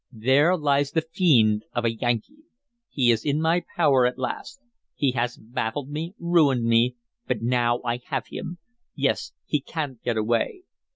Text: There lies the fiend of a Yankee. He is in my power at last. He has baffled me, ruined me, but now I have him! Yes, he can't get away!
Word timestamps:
There 0.11 0.57
lies 0.57 0.89
the 0.89 1.01
fiend 1.03 1.63
of 1.75 1.85
a 1.85 1.93
Yankee. 1.93 2.45
He 2.89 3.11
is 3.11 3.23
in 3.23 3.39
my 3.39 3.61
power 3.75 4.07
at 4.07 4.17
last. 4.17 4.59
He 4.95 5.11
has 5.11 5.37
baffled 5.37 5.91
me, 5.91 6.15
ruined 6.17 6.63
me, 6.65 6.95
but 7.27 7.43
now 7.43 7.81
I 7.85 7.99
have 8.05 8.25
him! 8.31 8.57
Yes, 8.95 9.31
he 9.45 9.61
can't 9.61 10.01
get 10.01 10.17
away! 10.17 10.63